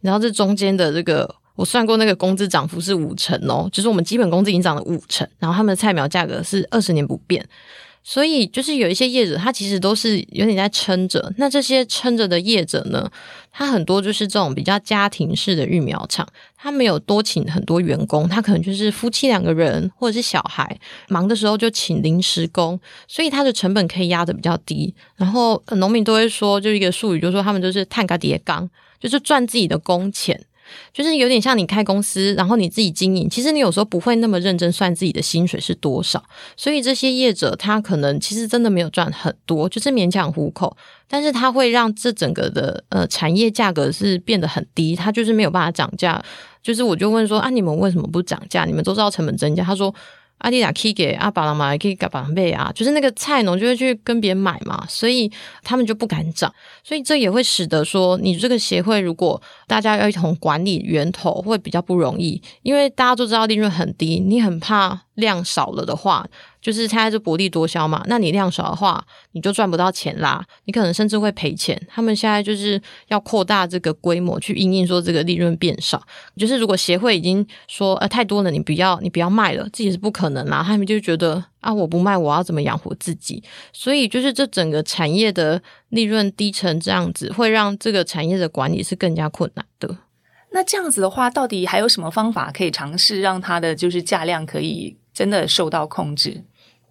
[0.00, 1.36] 然后这中间的这个。
[1.56, 7.44] 我算过那个工资涨幅是五成哦，就是我们基本工资已经涨了五成，然后他们的菜苗价格是二十年不变，
[8.04, 11.32] 所以就是有一些业者他其实都是有点在撑着。
[11.38, 13.10] 那这些撑着的业者呢，
[13.50, 24.94] 他很多就是这种比较家庭式的育苗厂，他没有多请很多员工，他可能就是夫妻两个人或者是小孩，忙的时候就请临时工，所以他的成本可以压的比较低。
[25.16, 28.68] 然后农民都会说，就一个术语，就是说他们就是碳嘎叠缸，
[29.00, 30.38] 就是赚自己的工钱。
[30.92, 33.28] 就是有点像你开公司，然后你自己经营。
[33.28, 36.22] 其实你有时候不会那么认真算自己的薪水是多少，
[36.56, 40.76] 所以这些业者他可能其实真的没有赚很多，就是勉强糊口。
[41.08, 46.22] 但是他会让这整个的呃产业价格是变得很低，他就是没有办法涨价。
[46.62, 48.64] 就是我就问说啊，你们为什么不涨价？
[48.64, 49.62] 你们都知道成本增加。
[49.62, 49.94] 他说
[50.38, 55.30] 阿迪达可以给阿巴郎买，可以给巴郎贝啊，就是那个菜农就会去跟别人买嘛，所以
[55.62, 56.52] 他们就不敢涨，
[56.84, 66.26] 所以这也会使得说，你这个协会如果大家要一同管理源头，会比较不容易，因为大家都知道利润很低，你很怕量少了的话。
[66.66, 69.00] 就是现在是薄利多销嘛，那你量少的话，
[69.30, 71.80] 你就赚不到钱啦，你可能甚至会赔钱。
[71.88, 76.04] 他们现在就是要扩大这个规模，去因应说这个利润变少。
[76.36, 80.60] 就是如果协会已经说呃太多了，你不要你不要卖了，自己是不可能啦。
[80.66, 83.40] 他们就觉得啊，我不卖，我要怎么养活自己？
[83.72, 89.98] 所以就是这整个产业的利润低成这样子，会让这个产业的管理是更加困难的。
[90.50, 96.42] 那这样子的话，到底还有什么方法可以尝试让它的就是价量可以真的受到控制？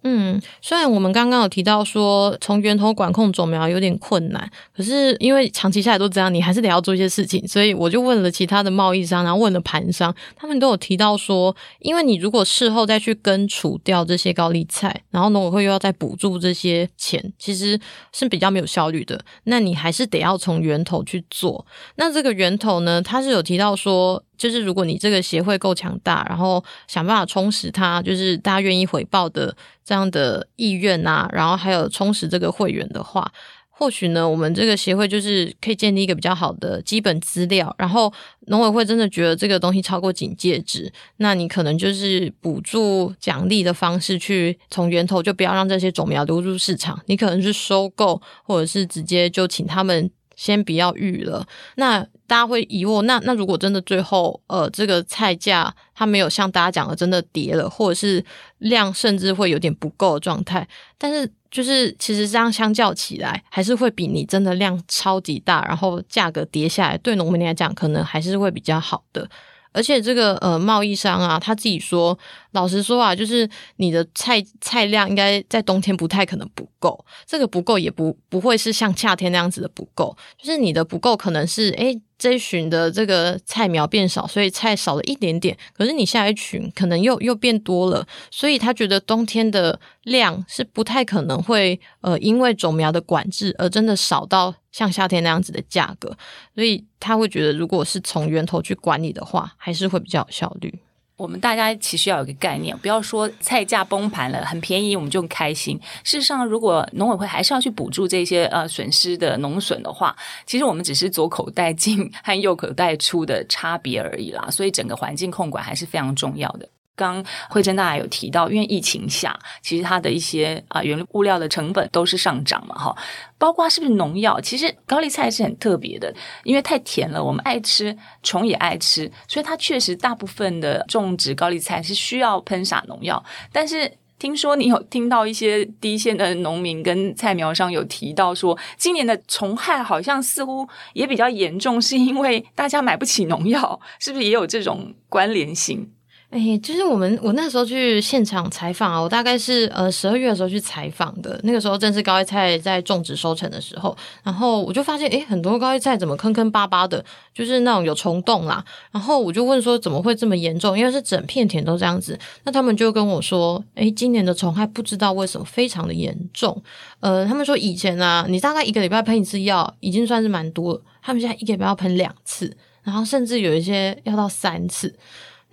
[0.08, 7.44] 嗯，虽然我们刚刚有提到说从源头管控种苗有点困难，可是因为长期下来都这样，你还是得要做一些事情。
[7.48, 17.76] 所以我就问了其他的贸易商，然后问了盘商，他们都有提到说，因为你如果事后再去根除掉这些高丽菜，然后农委会又要再补助这些钱，其实
[18.12, 19.20] 是比较没有效率的。
[19.44, 21.66] 那你还是得要从源头去做。
[21.96, 24.22] 那这个源头呢，他是有提到说。
[24.36, 33.30] 就是如果你这个协会够强大，然后想办法充实它，就是大家愿意回报的这样的意愿啊，然后还有充实这个会员的话，
[33.70, 37.74] 或许呢，我们这个协会就是可以建立一个比较好的基本资料。
[37.78, 38.12] 然后
[38.46, 50.10] 农委会真的觉得这个东西超过警戒值，那你可能就是补助奖励的方式去从源头就不要让这些种苗流入市场，你可能是收购，或者是直接就请他们。
[50.38, 51.46] 先不要预了，
[51.76, 58.24] 那大家会疑惑，那那如果真的最后呃这个菜价它没有像大家讲的真的跌了，或者是
[58.58, 60.66] 量甚至会有点不够的状态，
[60.98, 69.28] 但是就是其实这样相较起来，还是会比你真的量超级大，然后价格跌下来，对农民来讲可能还是会比较好的。
[69.72, 72.18] 而且这个呃贸易商啊，他自己说，
[72.52, 82.00] 老实说啊，就是你的菜菜量应该在冬天不太可能不够，这个不够也不不会是像夏天那样子的不够，就是你的不够可能是诶。
[82.18, 85.56] 这一群的这个菜苗变少，所以菜少了一点点。
[85.74, 96.16] 可是你下一群可能又又变多了，所以他觉得冬天的量是不太可能会呃因为种苗的管制而真的少到像夏天那样子的价格。
[96.54, 100.78] 所以他会觉得，如果是从源头去管理的话，还是会比较有效率。
[101.16, 105.80] 我们大家其实要有个概念，不要说菜价崩盘了很便宜我们就开心。
[106.04, 114.48] 事实上，如果农委会还是要去补助这些呃损失的农损的话，其实我们只是左口袋进 和右口袋出的差别而已啦。
[114.50, 116.68] 所以整个环境控管还是非常重要的。
[116.96, 122.96] 刚慧珍大家有提到，因为疫情下，其实它的一些啊原物料的成本都是上涨嘛，哈，
[123.38, 124.40] 包括是不是农药？
[124.40, 133.22] 其实高丽菜是很特别的，因为太甜了，我们爱吃，虫也爱吃，所以它确实大部分的种植高丽菜是需要喷洒农药。
[133.52, 145.92] 但是听说你有听到一些第一线的农民跟菜苗商有提到说，今年的虫害好像似乎也比较严重，是因为大家买不起农药，是不是也有这种关联性？
[146.28, 158.62] 哎，就是我们我那时候去现场采访啊，我大概是呃十二月的时候去采访的，那个时候正是高丽菜在种植收成的时候，然后我就发现，哎，很多高丽菜怎么坑坑巴巴的，就是那种有虫洞啦。
[158.90, 160.76] 然后我就问说，怎么会这么严重？
[160.76, 162.18] 因为是整片田都这样子。
[162.42, 166.60] 那他们就跟我说，哎，今年的虫害不知道为什么非常的严重。
[166.98, 170.82] 呃，他们说以前啊，你大概一个礼拜喷一次药，已经算是蛮多了。
[171.00, 174.92] 他们现在一个礼拜要喷两次，然后甚至有一些要到三次。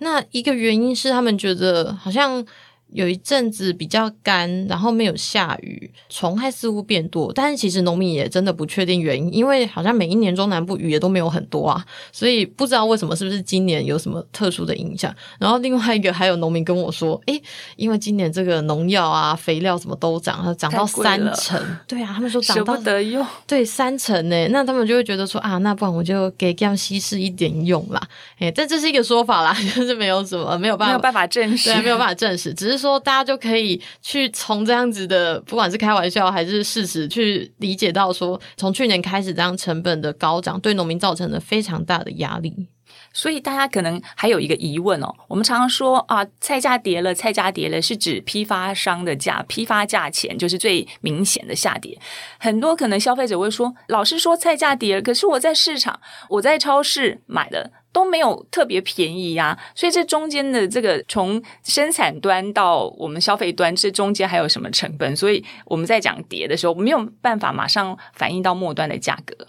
[0.04, 2.46] 那一个原因是他们觉得好像。
[2.94, 7.32] 有一阵子比较干，然后没有下雨，虫害似乎变多。
[7.34, 15.12] 但是其实农民也真的不确定原因，因为好像每一年中南部雨也都没有很多啊，所以不知道为什么是不是今年有什么特殊的影响。
[15.40, 17.42] 然后另外一个还有农民跟我说，诶，
[17.74, 21.60] 因为今年这个农药啊、肥料什么都涨，涨到三 成。
[21.88, 23.26] 对啊，他们说涨到舍不得用。
[23.44, 28.00] 对，三成呢，那他们就会觉得说啊，那不然我就给这样稀释一点用啦。
[28.38, 32.83] 诶，但这是一个说法啦， 就是没有什么没有办法，没有办法证实，对，没有办法证实，只是。
[32.84, 42.68] 说大家就可以去从这样子的，不管是开玩笑还是事实，去理解到说，从去年开始这样成本的高涨，对农民造成了非常大的压力。
[43.12, 51.96] 所以大家可能还有一个疑问哦，我们常常说啊，菜价跌了，菜价跌了，是指批发商的价，批发价钱就是最明显的下跌。
[52.38, 57.70] 很多可能消费者会说，老师说菜价跌了，可是我在市场，我在超市买的。
[57.94, 65.14] 都没有特别便宜呀，所以这中间的这个从生产端到我们消费端，这中间还有什么成本？
[65.14, 69.46] 所以我们在讲跌的时候，没有办法马上反映到末端的价格。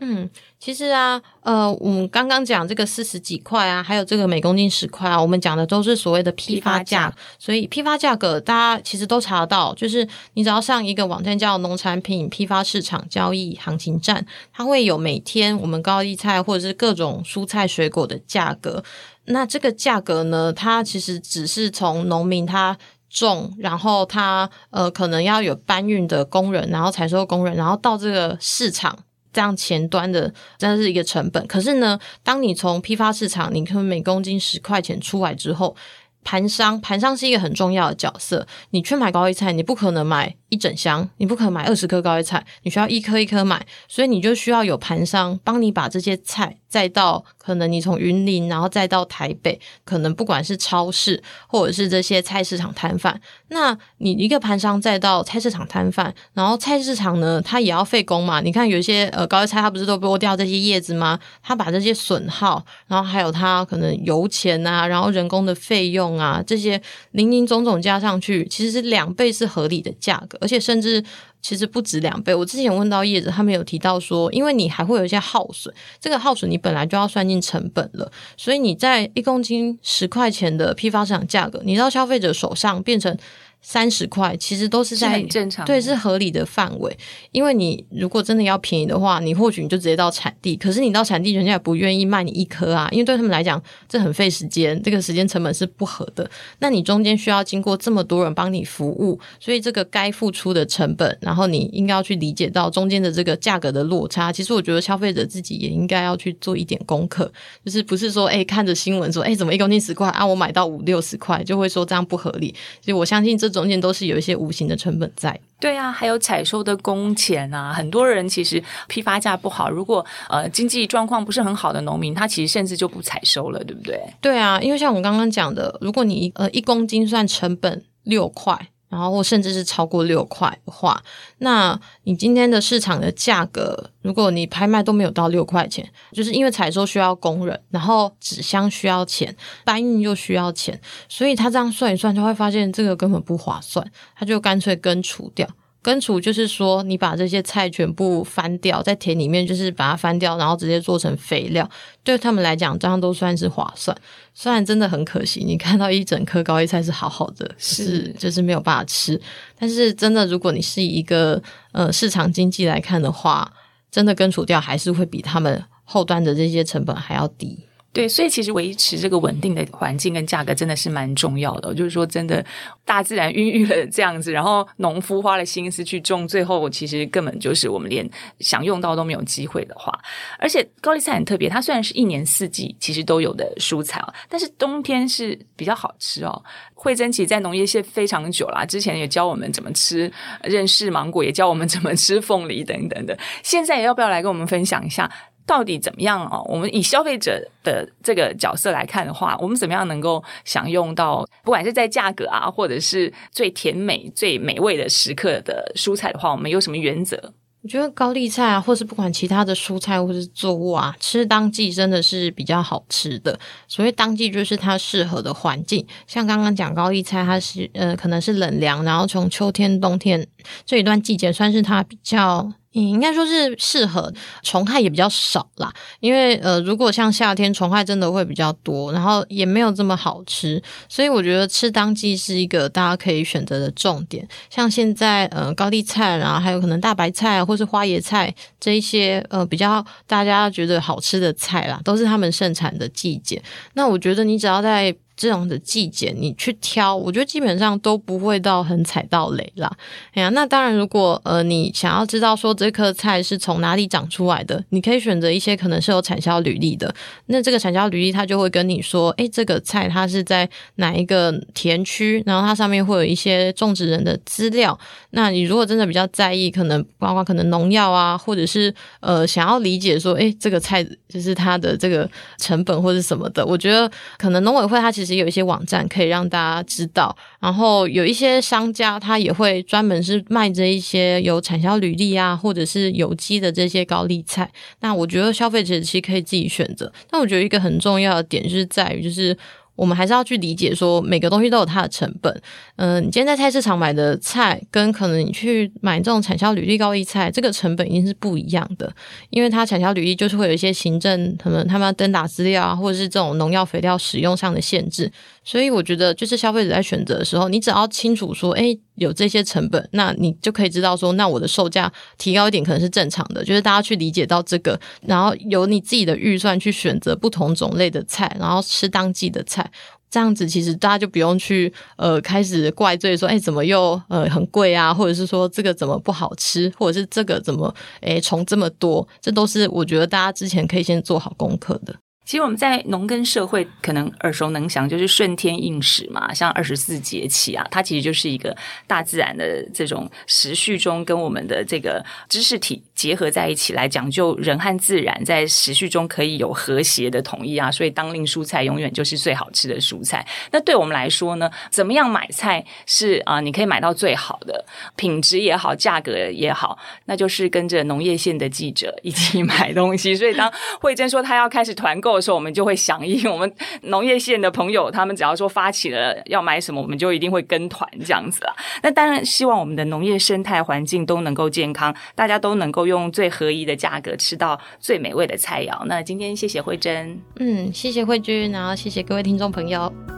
[0.00, 0.30] 嗯，
[0.60, 18.84] 其实啊，呃，我们刚刚讲这个四十几块啊，还有这个每公斤十块啊，我们讲的都是所谓的批发价，所以批发价格大家其实都查得到，就是你只要上一个网站叫农产品批发市场交易行情站，它会有每天我们高丽菜或者是各种蔬菜水果的价格。
[19.24, 22.78] 那这个价格呢，它其实只是从农民他
[23.10, 28.96] 种，然后他呃可能要有搬运的工人，然后采收工人，然后到这个市场。
[29.38, 30.22] 这样前端的
[30.58, 35.76] 真的是一个成本，可是呢，当你从批发市场，你可能每公斤十块钱出来之后，
[36.24, 38.44] 盘商盘商是一个很重要的角色。
[38.70, 46.56] 你去买高丽菜，你不可能买一整箱，你不可能买二十颗高丽菜，你需要一颗一颗买，所以你就需要有盘商帮你把这些菜。
[46.68, 53.18] 再到可能你从云林，然后再到台北，可能不管是超市或者是这些菜市场摊贩，
[53.48, 58.42] 那你一个盘商再到菜市场摊贩，然后菜市场呢，它也要费工嘛。
[58.42, 61.18] 你看有些呃高丽菜，它不是都剥掉这些叶子吗？
[61.42, 66.78] 它把这些损耗，然后还有它可能油钱啊，然后人工的费用啊，这些
[67.12, 71.04] 零零总总加上去，其实是两倍是合理的价格，而且甚至。
[71.40, 72.34] 其实不止两倍。
[72.34, 83.16] 我之前问到叶子，他们有提到说，因为你还会有一些耗损，这个耗损你本来就要算进成本了，所以你在一公斤十块钱的批发市场价格，你到消费者手上变成。
[83.60, 86.96] 三十块其实都是在正常，对，是合理的范围。
[87.32, 96.30] 因为你如果真的要便宜的话，你或许你就直接到产地，可是你到产地，人家也不愿意卖你一颗啊，因为对他们来讲，这很费时间，这个时间成本是不合的。
[96.60, 104.32] 那你中间需要经过这么多人帮你服务，所以这个该付出的成本，然后你应该要去理解到中间的这个价格的落差。
[104.32, 107.30] 其实我觉得消费者自己也应该要去做一点功课，
[107.64, 112.54] 就是不是说哎看着新闻说哎怎么一公斤十块啊，我买到五六十块就会说这样不合理。
[112.80, 113.47] 所以我相信这。
[113.50, 115.38] 中间都是有一些无形的成本在。
[115.60, 124.00] 对啊，还有采收的工钱啊，很多人其实批发价不好，如果呃经济状况不是很好的农民，他其实甚至就不采收了，对不对？
[124.20, 128.68] 对啊，因为像我刚刚讲的，如果你呃一公斤算成本六块。
[128.88, 131.02] 然后甚至是超过六块的话，
[131.38, 139.34] 那你今天的市场的价格，如果你拍卖都没有到六块钱，就是因为采收需要工人，然后纸箱需要钱，
[139.64, 143.86] 搬运又需要钱，所以他这样算一算，就会发现这个根本不划算，
[144.16, 145.46] 他就干脆根除掉。
[145.80, 151.68] 根除就是说，你把这些菜全部翻掉，在田里面就是把它翻掉，然后直接做成肥料，
[152.02, 153.96] 对他们来讲，这样都算是划算。
[154.34, 159.20] 虽然真的很可惜，你看到一整颗高丽菜是好好的，是就是没有办法吃。
[159.58, 161.40] 但是真的，如果你是一个
[161.72, 163.50] 呃市场经济来看的话，
[163.90, 167.67] 真的根除掉还是会比他们后端的这些成本还要低。
[167.90, 171.74] 对，所以其实维持这个稳定的环境跟价格真的是蛮重要的。
[171.74, 172.44] 就是说，真的
[172.84, 178.08] 大自然孕育了这样子，然后农夫花了心思去种，最后其实根本就是我们连
[178.40, 179.92] 享用到都没有机会的话。
[180.38, 186.44] 而且高丽菜很特别，它虽然是一年四季其实都有的蔬菜哦，但是冬天是比较好吃哦。
[186.74, 190.12] 惠珍其在农业界非常久啦，之前也教我们怎么吃
[190.42, 193.18] 认识芒果，也教我们怎么吃凤梨等等的。
[193.42, 195.10] 现在要不要来跟我们分享一下？
[195.48, 196.44] 到底怎么样哦？
[196.46, 207.32] 我们以消费者的这个角色来看的话，我们怎么样能够享用到，不管是在价格啊，或者是最甜美、最美味的时刻的蔬菜的话，我们有什么原则？
[207.62, 213.38] 我觉得高丽菜啊，或是不管其他的蔬菜或是作物啊，吃当季真的是比较好吃的。
[213.66, 215.84] 所谓当季，就是它适合的环境。
[216.06, 220.24] 像刚刚讲高丽菜，它是呃，可能是冷凉，然后从秋天、冬天
[220.66, 222.52] 这一段季节，算是它比较。
[222.72, 224.12] 你应该说是适合
[224.42, 234.26] 虫害也比较少啦，因为呃，如果像夏天虫害真的会比较多，然后也没有这么好吃，所以我觉得吃当季是一个大家可以选择的重点。
[234.50, 243.42] 像现在呃高丽菜，然后还有可能大白菜或是花椰菜这一些呃比较大家觉得好吃的菜啦，都是他们盛产的季节。
[243.74, 249.68] 那我觉得你只要在这种的季节，你去挑，我觉得基本上都不会到很踩到雷啦。
[250.14, 256.94] 哎呀，那当然，如果呃你想要知道说这颗菜是从哪里长出来的，你可以选择一些可能是有产销履历的。
[257.26, 264.78] 那这个产销履历，它就会跟你说，哎，这个菜它是在哪一个田区，然后它上面会有一些种植人的资料。
[265.10, 272.08] 那你如果真的比较在意，可能包括可能农药啊，或者是呃想要理解说，哎，这个菜就是它的这个
[272.38, 275.07] 成本或者什么的，我觉得可能农委会它其实。
[275.14, 284.50] 有一些网站可以让大家知道，然后有一些商家他也会专门是卖这一些有产销履历啊，或者是有机的这些高丽菜。
[284.80, 286.92] 那我觉得消费者其实可以自己选择。
[287.10, 289.36] 但我觉得一个很重要的点是在于，就是
[289.78, 292.42] 我们还是要去理解说，每个东西都有它的成本。
[292.74, 298.92] 嗯，你今天在菜市场买的菜，跟可能你去买这种产销履历高益菜，这个成本一定是不一样的，
[299.30, 305.10] 因为它产销履历就是会有一些行政，可能他们要登打资料啊，或者是这种农药肥料使用上的限制。
[305.44, 313.44] 所以我觉得，就是消费者在选择的时候，你只要清楚说，哎，有这些成本，那你就可以知道说，那我的售价提高一点可能是正常的。
[313.44, 319.70] 就是大家去理解到这个，然后有你自己的预算去选择不同种类的菜，然后吃当季的菜，
[320.10, 331.94] 这样子其实大家就不用去呃开始怪罪说，哎，怎么又呃很贵啊，或者是说这个怎么不好吃，或者是这个怎么哎虫这么多，这都是我觉得大家之前可以先做好功课的。
[332.28, 338.54] 其实我们在农耕社会可能耳熟能详，就是顺天应时嘛，像二十四节气啊，它其实就是一个
[338.86, 350.26] 大自然的这种时序中跟我们的这个知识体结合在一起来讲究人和自然在时序中可以有和谐的统一啊，所以当令蔬菜永远就是最好吃的蔬菜。
[350.50, 354.62] 那对我们来说呢，怎么样买菜是啊，你可以买到最好的
[354.96, 360.14] 品质也好，价格也好，那就是跟着农业线的记者一起买东西。
[360.14, 362.17] 所以当慧珍说她要开始团购。
[362.20, 363.52] 时候我们就会响应， 我们
[363.82, 368.54] 农业县的朋友，他们只要说发起了要买什么，我们就一定会跟团这样子啊。
[368.82, 375.84] 那当然希望我们的农业生态环境都能够健康，大家都能够用最合宜的价格吃到最美味的菜肴。
[375.86, 380.17] 那今天谢谢慧珍，嗯，谢谢慧君，然后谢谢各位听众朋友。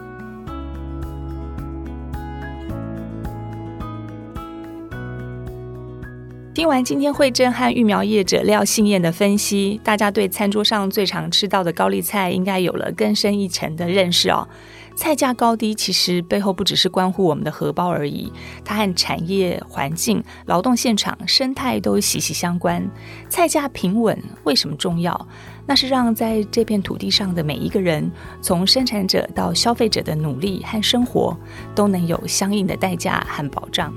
[6.61, 14.47] 听完今天慧珍和育苗业者廖信燕的分析，大家对餐桌上最常吃到的高丽菜应该有了更深一层的认识哦。
[14.95, 18.31] 菜价高低其实背后不只是关乎我们的荷包而已，
[18.63, 22.87] 它和产业环境、劳动现场、生态都息息相关。
[23.27, 25.27] 菜价平稳为什么重要？
[25.65, 31.35] 那是让在这片土地上的每一个人，从生产者到消费者的努力和生活，
[31.73, 33.91] 都能有相应的代价和保障。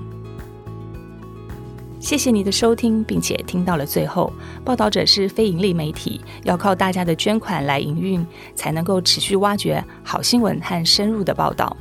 [2.05, 4.31] 谢谢你的收听，并且听到了最后。
[4.63, 8.25] 报道者是非盈利媒体，要靠大家的捐款来营运，
[8.55, 11.75] 才能够持续挖掘好新闻和深入的报道。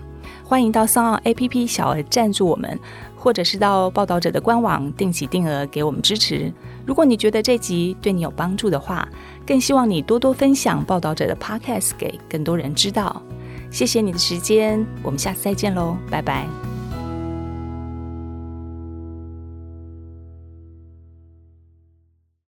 [0.45, 2.79] 欢迎到桑奥 APP 小额赞助我们，
[3.17, 6.49] 或者是到报道者的官网定期定额给我们支持。
[6.85, 9.05] 如果你觉得这集对你有帮助的话，
[9.45, 13.21] 更希望你多多分享报道者的 Podcast 给更多人知道。
[13.69, 16.72] 谢谢你的时间，我们下次再见喽，拜拜。